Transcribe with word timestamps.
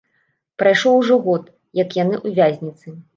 Прайшоў 0.61 0.95
ужо 1.01 1.17
год, 1.25 1.43
як 1.83 1.93
яны 2.03 2.15
ў 2.21 2.29
вязніцы. 2.41 2.95